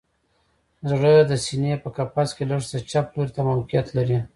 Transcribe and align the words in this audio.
زړه 0.89 1.13
د 1.29 1.31
سینه 1.45 1.73
په 1.83 1.89
قفس 1.95 2.29
کې 2.35 2.43
لږ 2.51 2.61
څه 2.69 2.77
چپ 2.89 3.05
لوري 3.15 3.31
ته 3.35 3.41
موقعیت 3.49 3.87
لري 3.97 4.17